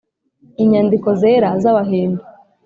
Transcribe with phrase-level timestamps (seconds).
[0.63, 2.23] inyandiko zera z’abahindu